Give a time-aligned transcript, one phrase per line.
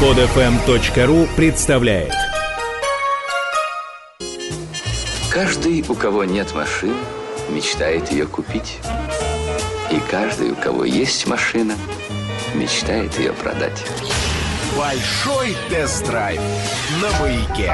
[0.00, 2.12] Подфм.ру представляет
[5.30, 6.92] Каждый, у кого нет машины,
[7.48, 8.78] мечтает ее купить.
[9.90, 11.74] И каждый, у кого есть машина,
[12.54, 13.86] мечтает ее продать.
[14.76, 16.42] Большой тест-драйв
[17.00, 17.72] на маяке.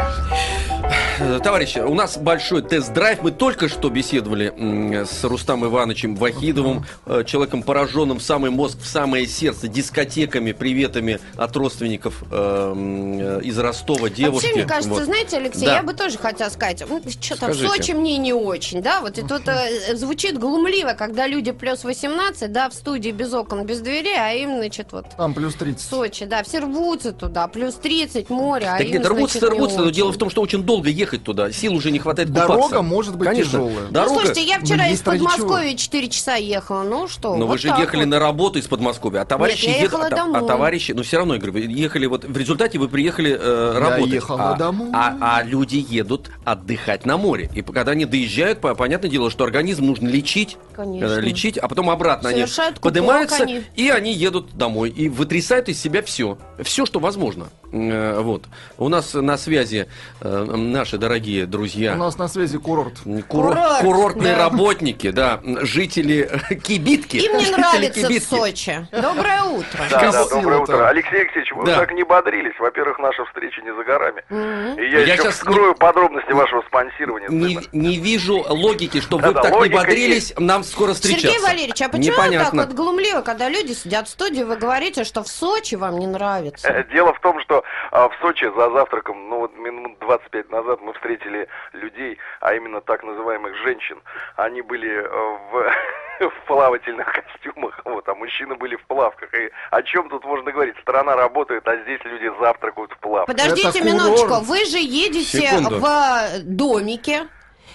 [1.19, 3.23] Товарищи, у нас большой тест-драйв.
[3.23, 8.87] Мы только что беседовали с Рустам Ивановичем Вахидовым, э, человеком, пораженным в самый мозг, в
[8.87, 14.47] самое сердце, дискотеками, приветами от родственников э, из Ростова, девушки.
[14.47, 15.05] Вообще, мне кажется, Вот.
[15.05, 15.77] знаете, Алексей, Да.
[15.77, 17.57] я бы тоже хотела сказать, ну, что там в.
[17.57, 22.51] Сочи мне не очень, да, вот и тут э, звучит глумливо, когда люди плюс 18,
[22.51, 25.89] да, в студии без окон, без дверей, а им, значит, вот Там плюс 30.
[25.89, 29.59] Сочи, да, все рвутся туда, плюс 30, море, а Так им, нет, рвутся, значит, не
[29.59, 32.55] рвутся, но дело в том, что очень долго ехать туда, сил уже не хватает Дорога
[32.63, 32.83] купаться.
[32.83, 33.59] может быть Конечно.
[33.61, 33.87] тяжелая.
[33.87, 34.15] Ну, Дорога...
[34.15, 38.01] слушайте, я вчера из Подмосковья 4 часа ехала, ну что, Но вот вы же ехали
[38.05, 38.11] вот.
[38.11, 40.49] на работу из Подмосковья, а товарищи Нет, я едут, ехала а, та- а домой.
[40.49, 43.81] товарищи, ну все равно, я говорю, вы ехали вот в результате вы приехали э, Я
[43.81, 44.89] работать, ехала а, домой.
[44.93, 49.45] А, а люди едут отдыхать на море, и когда они доезжают, по- понятное дело, что
[49.45, 51.07] организм нужно лечить, Конечно.
[51.07, 53.63] э, лечить, а потом обратно Совершают они поднимаются они.
[53.77, 57.49] и они едут домой и вытрясают из себя все, все, что возможно.
[57.73, 58.45] Э, вот
[58.79, 59.89] у нас на связи
[60.21, 61.95] э, наши дорогие друзья.
[61.95, 62.95] У нас на связи курорт.
[63.05, 64.45] Куро- Курорт, курортные да.
[64.45, 66.31] работники, да, жители
[66.63, 67.17] Кибитки.
[67.17, 68.27] Им не Жители нравится в Кибитки.
[68.35, 68.87] Сочи.
[68.93, 69.81] Доброе утро.
[69.91, 70.89] Да, да, доброе утро.
[70.89, 71.79] Алексей Алексеевич, вы Да.
[71.79, 72.55] так не бодрились.
[72.59, 74.23] Во-первых, наша встреча не за горами.
[74.29, 74.79] Мгм.
[74.79, 77.29] И я, Я еще щас вскрою подробности вашего спонсирования.
[77.31, 81.29] Не, не вижу логики, что вы Да-да, так не бодрились, нам скоро встречаться.
[81.29, 82.63] Сергей Валерьевич, а почему Непонятно.
[82.63, 86.07] так вот глумливо, когда люди сидят в студии, вы говорите, что в Сочи вам не
[86.07, 86.69] нравится?
[86.69, 90.81] Э, Дело в том, что а, в Сочи за завтраком, ну вот минут 25 назад
[90.81, 94.01] мы встретили людей, а именно так называемых женщин.
[94.37, 95.09] Они были э,
[95.51, 95.73] в,
[96.31, 99.33] в плавательных костюмах, вот, а мужчины были в плавках.
[99.35, 100.77] И о чем тут можно говорить?
[100.81, 103.37] Страна работает, а здесь люди завтракают в плавках.
[103.37, 104.47] Подождите Это минуточку, курорт.
[104.47, 105.81] вы же едете Секунду.
[105.81, 107.29] в домике,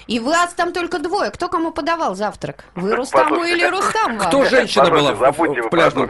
[0.08, 1.32] и вас там только двое.
[1.32, 2.66] Кто кому подавал завтрак?
[2.76, 4.28] Вы Рустаму Послушайте, или Рустам вам?
[4.28, 6.10] Кто женщина была в- забудьте в, вы в про пляжном...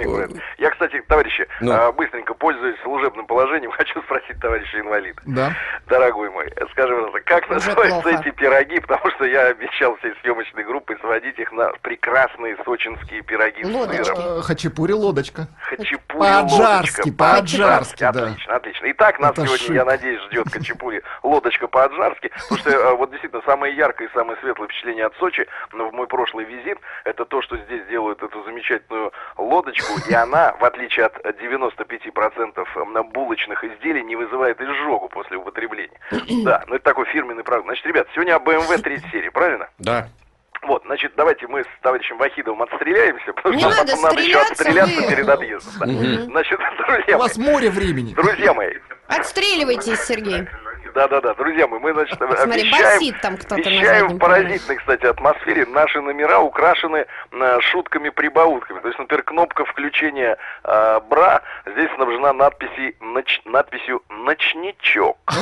[0.58, 1.72] Я, кстати, товарищи, Ну.
[1.74, 5.22] а, быстренько пользуясь служебным положением, хочу спросить товарища инвалида.
[5.26, 5.54] Да.
[5.88, 8.20] Дорогой мой, скажи, пожалуйста, как Уже называются плохо.
[8.22, 8.80] эти пироги?
[8.80, 14.40] Потому что я обещал всей съемочной группой сводить их на прекрасные сочинские пироги с сыром.
[14.40, 15.48] Э, Хачапури лодочка.
[15.62, 17.12] Хачапури По-аджарски, лодочка.
[17.18, 18.10] по-аджарски, да.
[18.10, 18.92] Отлично, отлично.
[18.92, 19.76] Итак, нас Это сегодня, шик.
[19.76, 22.32] я надеюсь, ждет хачапури лодочка по-аджарски.
[22.50, 25.94] Потому что э, вот действительно самое яркое и самое светлое впечатление от Сочи, но в
[25.94, 31.06] мой прошлый визит, это то, что здесь делают эту замечательную лодочку, и она, в отличие
[31.08, 36.00] от 95% булочных изделий, не вызывает изжогу после употребления.
[36.48, 37.68] Да, ну это такой фирменный продукт.
[37.68, 39.68] Значит, ребят, сегодня о BMW 3 серии, правильно?
[39.80, 40.08] Да.
[40.64, 44.28] Вот, значит, давайте мы с товарищем Вахидовым отстреляемся, потому Не что надо потом надо еще
[44.46, 45.74] стреляться, отстреляться вы- перед отъездом.
[45.80, 45.86] да.
[45.88, 46.24] Мгм.
[46.32, 48.14] Значит, друзья У мои, вас море времени.
[48.14, 48.74] друзья мои,
[49.08, 50.48] Отстреливайтесь, Сергей.
[50.98, 56.40] Да-да-да, друзья мои, мы, значит, Смотри, обещаем, там заднем в поразительной, кстати, атмосфере наши номера
[56.40, 58.80] украшены э, шутками-прибаутками.
[58.80, 65.18] То есть, например, кнопка включения э, бра здесь снабжена надписи, нач- надписью «Ночничок».
[65.28, 65.34] А,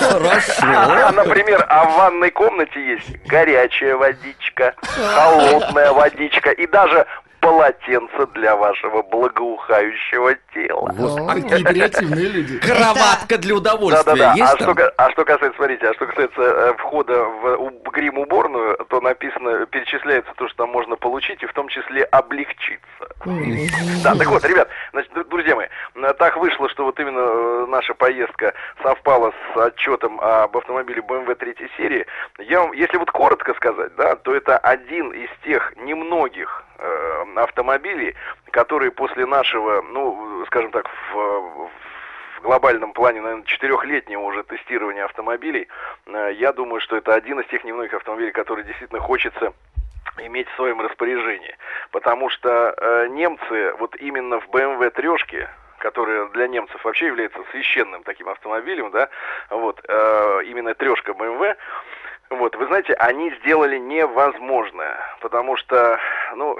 [0.00, 1.12] Хорошо.
[1.12, 4.74] например, а в ванной комнате есть горячая водичка,
[5.14, 7.06] холодная водичка и даже
[7.46, 10.90] полотенце для вашего благоухающего тела.
[10.98, 12.58] О, какие креативные люди.
[12.66, 17.90] Кроватка для удовольствия А что, а что касается, смотрите, а что касается э, входа в
[17.92, 23.06] грим-уборную, то написано, перечисляется то, что там можно получить, и в том числе облегчиться.
[24.02, 25.68] Да, так вот, ребят, значит, друзья мои,
[26.18, 31.54] так вышло, что вот именно э, наша поездка совпала с отчетом об автомобиле BMW 3
[31.76, 32.06] серии.
[32.40, 38.14] Я вам, если вот коротко сказать, да, то это один из тех немногих э, автомобилей,
[38.50, 41.70] которые после нашего, ну, скажем так, в,
[42.38, 45.68] в глобальном плане, наверное, четырехлетнего уже тестирования автомобилей,
[46.06, 49.52] э, я думаю, что это один из тех немногих автомобилей, который действительно хочется
[50.18, 51.56] иметь в своем распоряжении.
[51.90, 55.48] Потому что э, немцы вот именно в BMW трешке,
[55.78, 59.08] которая для немцев вообще является священным таким автомобилем, да,
[59.50, 61.56] вот, э, именно трешка BMW,
[62.30, 65.98] вот, вы знаете, они сделали невозможное, потому что,
[66.34, 66.56] ну,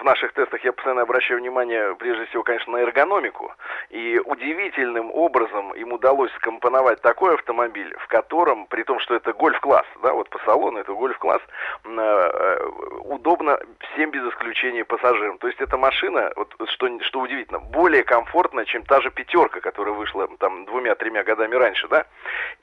[0.00, 3.52] в наших тестах я постоянно обращаю внимание, прежде всего, конечно, на эргономику,
[3.90, 9.86] и удивительным образом им удалось скомпоновать такой автомобиль, в котором, при том, что это гольф-класс,
[10.02, 11.42] да, вот по салону это гольф-класс,
[11.84, 12.66] м, э,
[13.04, 13.58] удобно
[13.92, 15.38] всем без исключения пассажирам.
[15.38, 19.94] То есть эта машина, вот что, что удивительно, более комфортная, чем та же пятерка, которая
[19.94, 22.06] вышла там двумя-тремя годами раньше, да,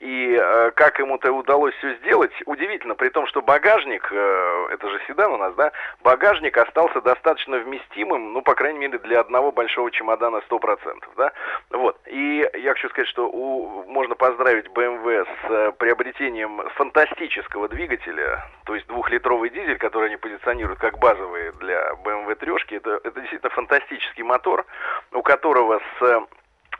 [0.00, 4.90] и э, как ему это удалось все сделать, удивительно, при том, что багажник, э, это
[4.90, 5.72] же седан у нас, да,
[6.02, 11.32] багажник остался достаточно достаточно вместимым, ну, по крайней мере, для одного большого чемодана 100%, да?
[11.70, 11.98] Вот.
[12.06, 18.74] И я хочу сказать, что у, можно поздравить BMW с э, приобретением фантастического двигателя, то
[18.74, 22.74] есть двухлитровый дизель, который они позиционируют как базовый для BMW трешки.
[22.74, 24.64] Это, это действительно фантастический мотор,
[25.12, 26.20] у которого с э,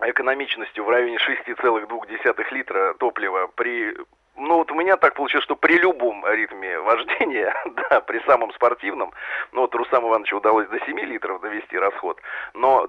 [0.09, 3.95] экономичностью в районе 6,2 литра топлива при
[4.37, 7.55] ну вот у меня так получилось, что при любом ритме вождения,
[7.91, 9.13] да, при самом спортивном,
[9.53, 12.21] ну вот Рустаму Ивановичу удалось до 7 литров довести расход,
[12.55, 12.89] но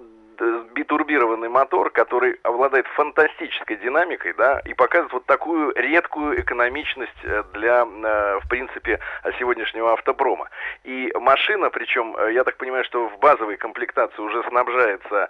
[0.73, 7.85] битурбированный мотор, который обладает фантастической динамикой, да, и показывает вот такую редкую экономичность э, для,
[7.85, 8.99] э, в принципе,
[9.37, 10.49] сегодняшнего автопрома.
[10.83, 15.29] И машина, причем, э, я так понимаю, что в базовой комплектации уже снабжается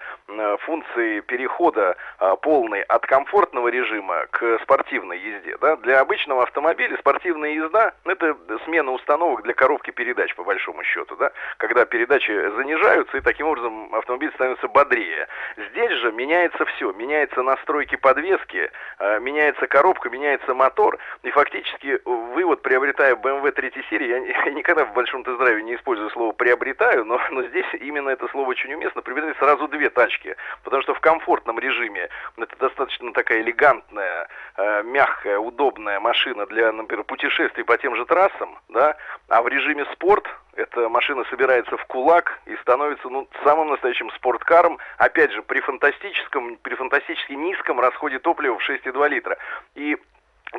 [0.61, 1.95] функцией перехода
[2.41, 5.75] полной от комфортного режима к спортивной езде, да.
[5.77, 11.31] Для обычного автомобиля спортивная езда– это смена установок для коробки передач, по большому счету, да,
[11.57, 15.27] когда передачи занижаются, и таким образом автомобиль становится бодрее быстрее.
[15.57, 16.91] Здесь же меняется все.
[16.91, 20.97] Меняются настройки подвески, э, меняется коробка, меняется мотор.
[21.23, 24.07] И фактически вывод, приобретая BMW 3 серии,
[24.45, 28.49] я, никогда в большом тест-драйве не использую слово «приобретаю», но, но здесь именно это слово
[28.49, 29.01] очень уместно.
[29.01, 30.35] Приобретаю сразу две тачки.
[30.63, 34.27] Потому что в комфортном режиме это достаточно такая элегантная,
[34.57, 38.97] э, мягкая, удобная машина для, например, путешествий по тем же трассам, да,
[39.29, 44.77] а в режиме спорт эта машина собирается в кулак и становится ну, самым настоящим спорткаром,
[44.97, 49.37] опять же, при фантастическом, при фантастически низком расходе топлива в 6,2 литра.
[49.75, 49.97] И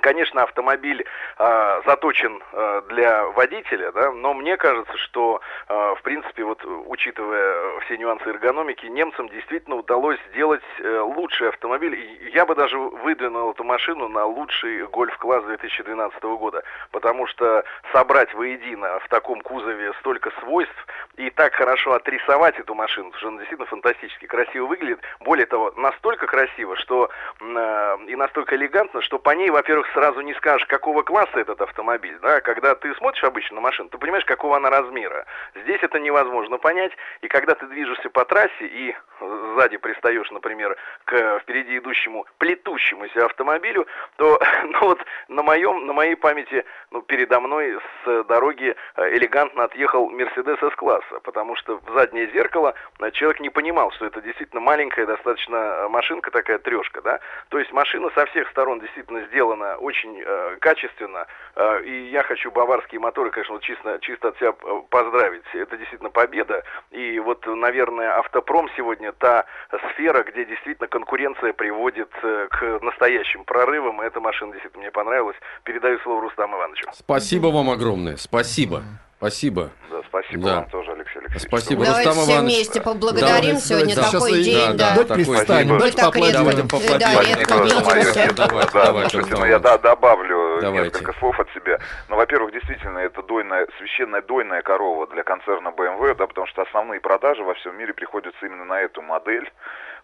[0.01, 1.05] Конечно, автомобиль
[1.39, 7.79] э, заточен э, для водителя, да, но мне кажется, что, э, в принципе, вот учитывая
[7.81, 11.95] все нюансы эргономики, немцам действительно удалось сделать э, лучший автомобиль.
[12.33, 17.63] Я бы даже выдвинул эту машину на лучший гольф-класс 2012 года, потому что
[17.93, 20.87] собрать воедино в таком кузове столько свойств
[21.17, 25.01] и так хорошо отрисовать эту машину, потому что она действительно фантастически красиво выглядит.
[25.21, 27.11] Более того, настолько красиво, что
[27.41, 31.61] э, и настолько элегантно, что по ней, во-первых, во-первых, сразу не скажешь, какого класса этот
[31.61, 32.19] автомобиль.
[32.23, 32.41] Да?
[32.41, 35.27] Когда ты смотришь обычно на машину, ты понимаешь, какого она размера.
[35.55, 36.93] Здесь это невозможно понять.
[37.23, 43.87] И когда ты движешься по трассе и сзади пристаешь, например, к впереди идущему плетущемуся автомобилю,
[44.17, 49.65] то ну вот на моем, на моей памяти, ну, передо мной с дороги э, элегантно
[49.65, 54.61] отъехал Мерседес С-класса, потому что в заднее зеркало э, человек не понимал, что это действительно
[54.61, 57.21] маленькая достаточно э, машинка такая трешка, да.
[57.49, 61.27] То есть машина со всех сторон действительно сделана очень э, качественно.
[61.55, 65.45] Э, и я хочу баварские моторы, конечно, вот чисто, чисто от себя э, поздравить.
[65.53, 66.65] Это действительно победа.
[66.91, 69.45] И вот, наверное, автопром сегодня та
[69.93, 74.01] сфера, где действительно конкуренция приводит э, к настоящим прорывам.
[74.01, 75.37] Эта машина действительно мне понравилась.
[75.65, 76.89] Передаю слово Рустаму Ивановичу.
[76.93, 78.17] Спасибо вам огромное.
[78.17, 78.83] Спасибо.
[79.23, 79.71] Спасибо.
[79.89, 80.55] Да, спасибо Да.
[80.57, 81.47] вам тоже, Алексей Алексеевич.
[81.47, 82.55] Спасибо, Давайте Рустам все Иванович.
[82.57, 83.55] вместе поблагодарим.
[83.55, 85.05] Да, Сегодня сейчас такой и- день, да, да.
[85.05, 85.25] Давайте.
[85.25, 86.45] Мы давайте так редко, поаплодируем.
[86.45, 89.29] Давайте да, поаплодируем.
[89.31, 90.87] Да, ну я да, добавлю Давайте.
[90.99, 91.79] несколько слов от себя.
[92.09, 96.99] Ну, во-первых, действительно, это дойная, священная дойная корова для концерна BMW, да, потому что основные
[97.01, 99.49] продажи во всем мире приходятся именно на эту модель.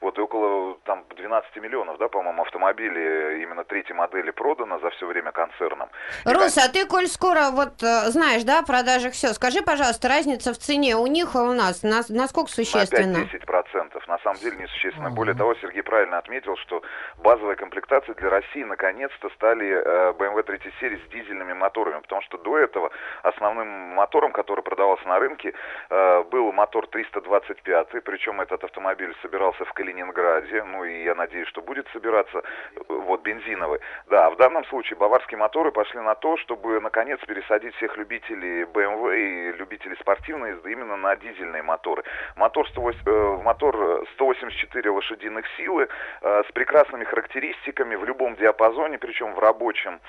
[0.01, 5.07] Вот и около там 12 миллионов, да, по-моему, автомобилей именно третьей модели продано за все
[5.07, 5.89] время концерном.
[6.25, 10.09] И, Рус, а ты, коль скоро вот э, знаешь, да, о продажах все, скажи, пожалуйста,
[10.09, 13.19] разница в цене у них и у нас, нас- насколько существенно?
[13.19, 14.03] На 5-10%.
[14.07, 15.11] На самом деле несущественно.
[15.11, 16.83] Более того, Сергей правильно отметил, что
[17.19, 22.39] базовая комплектация для России наконец-то стали э, BMW 3 серии с дизельными моторами, потому что
[22.39, 22.91] до этого
[23.23, 25.53] основным мотором, который продавался на рынке,
[25.91, 31.63] э, был мотор 325, причем этот автомобиль собирался в Калининграде, ну и я надеюсь, что
[31.63, 33.81] будет собираться, э, вот, бензиновый.
[34.09, 39.17] Да, в данном случае баварские моторы пошли на то, чтобы наконец пересадить всех любителей BMW
[39.19, 42.05] и любителей спортивной езды именно на дизельные моторы.
[42.37, 45.89] Мотор, 108, э, мотор 184 лошадиных силы
[46.21, 50.01] э, с прекрасными характеристиками в любом диапазоне, причем в рабочем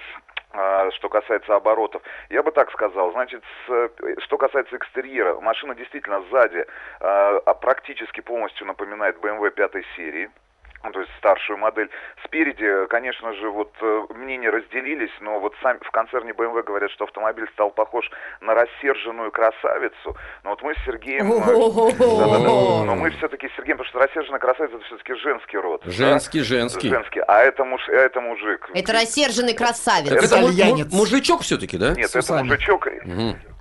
[0.52, 2.02] что касается оборотов.
[2.30, 6.66] Я бы так сказал, значит, с, э, что касается экстерьера, машина действительно сзади
[7.00, 10.30] а, а, практически полностью напоминает BMW пятой серии.
[10.84, 11.90] Ну, то есть старшую модель.
[12.26, 17.06] Спереди, конечно же, вот э, мнения разделились, но вот сами в концерне BMW говорят, что
[17.06, 18.10] автомобиль стал похож
[18.42, 20.16] на рассерженную красавицу.
[20.44, 21.32] Но вот мы с Сергеем...
[21.32, 25.82] э, Но мы все-таки с Сергеем, потому что рассерженная красавица это все-таки женский род.
[25.86, 26.90] Женский, женский.
[26.90, 27.22] Женский.
[27.28, 28.70] А это, муж, а это мужик.
[28.74, 30.12] Это рассерженный красавец.
[30.12, 30.38] Это
[30.96, 31.94] мужичок все-таки, да?
[31.94, 32.88] Нет, это мужичок.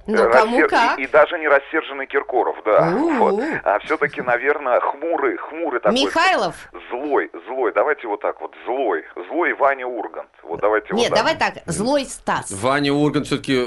[0.09, 0.17] Мгм.
[0.17, 0.99] Ну, Э, кому рассер- как.
[0.99, 2.91] И, и даже не рассерженный Киркоров, да.
[2.91, 3.41] Вот.
[3.65, 6.01] А все-таки, наверное, хмурый, хмурый такой.
[6.01, 6.55] Михайлов?
[6.91, 10.31] Злой злой, давайте вот так вот, злой, злой Ваня Ургант.
[10.43, 11.19] Вот давайте Нет, вот так.
[11.19, 12.51] давай так, злой Стас.
[12.63, 13.65] Ваня Ургант все-таки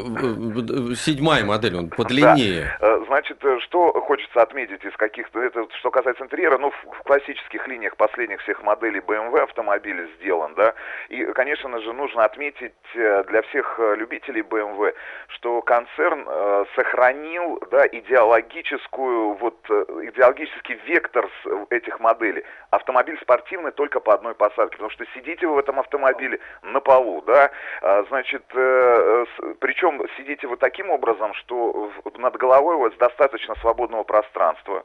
[0.95, 2.75] седьмая модель, он подлиннее.
[2.79, 2.87] Да.
[2.87, 7.67] Э, Значит, э, что хочется отметить из каких-то, это что касается интерьера, ну, в, классических
[7.67, 10.73] линиях последних всех моделей BMW автомобиля сделан, да,
[11.09, 14.93] и, конечно же, нужно отметить э, для всех э, любителей BMW,
[15.27, 22.43] что концерн э, сохранил, да, идеологическую, вот, э, идеологический вектор с- этих моделей.
[22.69, 27.21] Автомобиль спортивный только по одной посадке, потому что сидите вы в этом автомобиле на полу,
[27.23, 27.51] да,
[28.09, 34.03] значит, э, э, причем сидите вы таким образом, что над головой у вас достаточно свободного
[34.03, 34.83] пространства.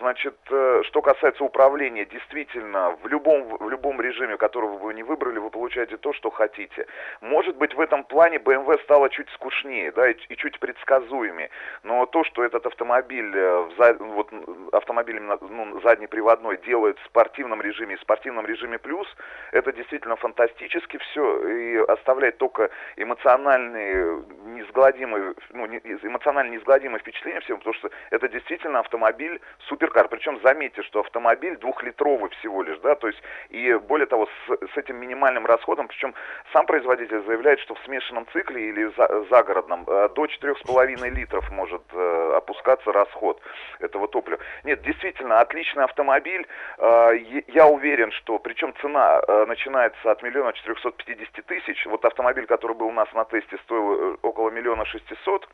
[0.00, 5.38] Значит, э, что касается управления, действительно, в любом, в любом режиме, который вы не выбрали,
[5.38, 6.86] вы получаете то, что хотите.
[7.20, 11.50] Может быть, в этом плане BMW стала чуть скучнее, да, и, и чуть непредсказуемыми.
[11.82, 14.30] Но то, что этот автомобиль, э, вот,
[14.72, 19.06] автомобиль ну, заднеприводной делает в спортивном режиме, в спортивном режиме плюс,
[19.52, 27.58] это действительно фантастически все и оставляет только эмоциональные, неизгладимые, ну, не, эмоционально неизгладимые впечатления всем,
[27.58, 30.08] потому что это действительно автомобиль суперкар.
[30.08, 34.76] Причем заметьте, что автомобиль двухлитровый всего лишь, да, то есть и более того, с, с
[34.76, 36.14] этим минимальным расходом, причем
[36.52, 41.50] сам производитель заявляет, что в смешанном цикле или за, загородном э, до 4 3,5 литров
[41.50, 43.40] может э, опускаться расход
[43.80, 44.40] этого топлива.
[44.64, 46.46] Нет, действительно, отличный автомобиль.
[46.78, 47.10] Э,
[47.48, 51.86] я уверен, что, причем цена э, начинается от миллиона 450 тысяч.
[51.86, 55.48] Вот автомобиль, который был у нас на тесте, стоил э, около миллиона 600.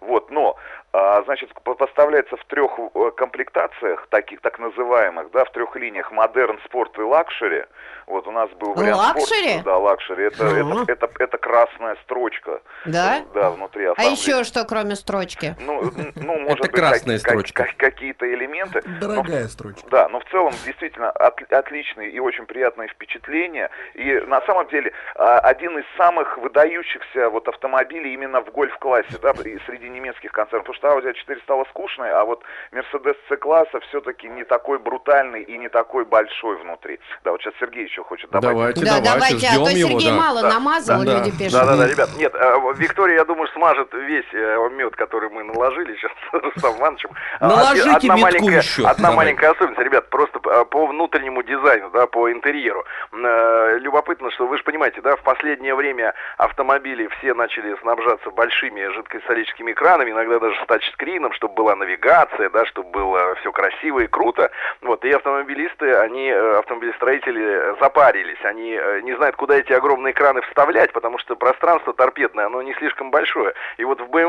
[0.00, 0.56] Вот, но,
[0.92, 6.58] э, значит, поставляется в трех э, комплектациях, таких так называемых, да, в трех линиях, Modern,
[6.64, 7.64] Sport и Luxury.
[8.06, 9.50] Вот у нас был вариант Luxury?
[9.50, 10.24] Sport, да, Luxury.
[10.24, 10.82] Это, uh-huh.
[10.82, 12.60] это, это, это красная строчка.
[12.84, 13.22] Да?
[13.34, 14.12] Да, внутри а автомобиля.
[14.12, 15.56] А еще еще что, кроме строчки?
[15.60, 17.64] Ну, ну, может Это быть, красная как- строчка.
[17.64, 18.82] как- какие-то элементы.
[18.84, 19.88] Но Дорогая строчка.
[19.90, 23.70] да, но в целом действительно от- отличные и очень приятные впечатления.
[23.94, 29.30] И на самом деле а, один из самых выдающихся вот автомобилей именно в гольф-классе, да,
[29.44, 30.66] и среди немецких концернов.
[30.66, 35.56] Потому что Audi A4 стала скучной, а вот Mercedes C-класса все-таки не такой брутальный и
[35.58, 37.00] не такой большой внутри.
[37.24, 38.54] Да, вот сейчас Сергей еще хочет добавить.
[38.56, 40.16] Давайте, Да, давайте, давайте, а ждем то его, Сергей да.
[40.16, 41.38] мало Да, намазал, да, люди да.
[41.38, 41.52] пишут.
[41.52, 46.12] Да-да-да, ребят, нет, э, Виктория, я думаю, смажет весь э, мед, который мы наложили сейчас
[46.30, 47.10] с Рустам Ивановичем.
[47.40, 48.82] А, Наложите одна метку маленькая, еще.
[48.82, 49.16] Одна Давай.
[49.16, 52.84] маленькая особенность, ребят, просто э, по внутреннему дизайну, да, по интерьеру.
[53.12, 58.86] Э, Любопытно, что вы же понимаете, да, в последнее время автомобили все начали снабжаться большими
[58.86, 64.06] жидкокристаллическими экранами, иногда даже с тачскрином, чтобы была навигация, да, чтобы было все красиво и
[64.06, 64.50] круто.
[64.82, 70.92] Вот, и автомобилисты, они, э, автомобилестроители запарились, они не знают, куда эти огромные экраны вставлять,
[70.92, 73.54] потому что пространство торпедное, оно не слишком большое.
[73.76, 74.23] И вот в BMW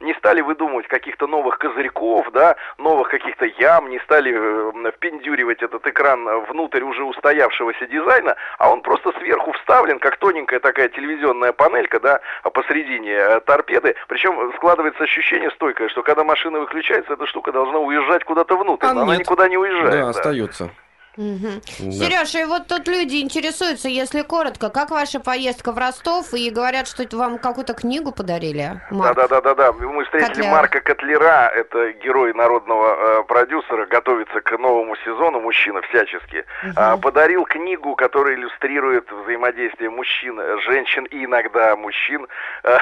[0.00, 5.86] не стали выдумывать каких-то новых козырьков, да, новых каких-то ям, не стали э, впендюривать этот
[5.86, 12.00] экран внутрь уже устоявшегося дизайна, а он просто сверху вставлен, как тоненькая такая телевизионная панелька,
[12.00, 12.20] да,
[12.52, 13.94] посередине э, торпеды.
[14.08, 18.94] Причем складывается ощущение стойкое, что когда машина выключается, эта штука должна уезжать куда-то внутрь, А
[18.94, 19.20] но она нет.
[19.20, 19.90] никуда не уезжает.
[19.92, 20.08] Да, да.
[20.10, 20.70] остается.
[21.16, 21.60] Мгм.
[21.78, 21.90] Да.
[21.92, 26.86] Сереж, и вот тут люди интересуются, если коротко, как ваша поездка в Ростов, и говорят,
[26.88, 29.16] что вам какую-то книгу подарили, Марк.
[29.16, 29.72] Да, да, да, да, да.
[29.72, 30.52] Мы встретили Котляр.
[30.52, 36.44] Марка Котлера, это герой народного э, продюсера, готовится к новому сезону, мужчина всячески.
[36.76, 42.26] А, подарил книгу, которая иллюстрирует взаимодействие мужчин, э, женщин и иногда мужчин.
[42.64, 42.78] Э,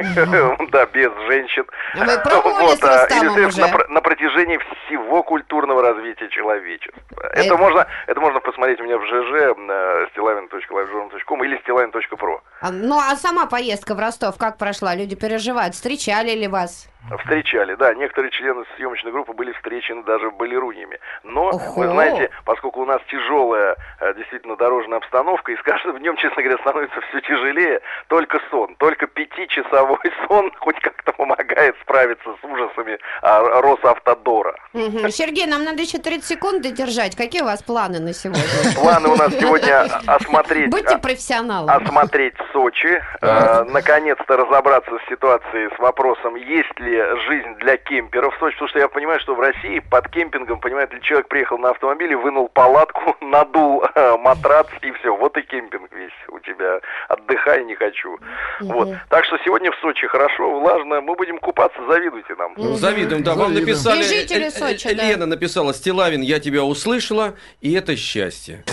[0.70, 1.64] Да, без женщин.
[1.94, 3.60] А вы пробовали с а, Рустамом иллюстрирует уже?
[3.60, 7.00] на пр- на протяжении всего культурного развития человечества.
[7.22, 12.40] Э, Это можно, это можно посмотреть у меня в ЖЖ э, stilavin.livejournal.com или stilavin.pro.
[12.60, 14.94] А, Ну, а сама поездка в Ростов как прошла?
[14.94, 16.88] Люди переживают, встречали ли вас?
[17.20, 17.94] Встречали, да.
[17.94, 20.98] Некоторые члены съемочной группы были встречены даже балеруньями.
[21.22, 21.72] Но, Ого.
[21.76, 26.42] вы знаете, поскольку у нас тяжелая э, действительно дорожная обстановка, и с каждым днем, честно
[26.42, 29.98] говоря, становится все тяжелее, только сон, только пятичасовой
[30.28, 34.56] сон хоть как-то помогает справиться с ужасами а, Росавтодора.
[34.72, 35.08] Мгм.
[35.10, 37.16] Сергей, нам надо еще 30 секунд додержать.
[37.16, 38.42] Какие у вас планы на сегодня?
[38.74, 40.70] Планы у нас сегодня осмотреть...
[40.70, 41.70] Будьте а, профессионалом.
[41.70, 46.97] осмотреть Сочи, э, наконец-то разобраться с ситуацией, с вопросом, есть ли
[47.28, 50.98] жизнь для кемперов в Сочи, потому что я понимаю, что в России под кемпингом, понимаете,
[51.02, 56.10] человек приехал на автомобиле, вынул палатку, надул э, матрац и все, вот и кемпинг весь
[56.28, 58.18] у тебя, отдыхай не хочу.
[58.60, 62.54] Вот, так что сегодня в Сочи хорошо, влажно, мы будем купаться, завидуйте нам.
[62.56, 63.34] Ну, Завидуем, да.
[63.34, 63.68] Вам Завидуем.
[63.68, 64.00] написали...
[64.00, 65.04] И жители Э, э, Сочи, э, да.
[65.04, 68.64] Лена написала, Стилавин, я тебя услышала, и это счастье.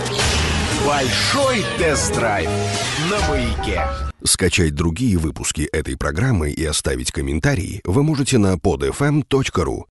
[0.85, 2.47] Большой тест-драйв
[3.09, 3.81] на маяке.
[4.23, 9.83] Скачать другие выпуски этой программы и оставить комментарии вы можете на podfm.ru.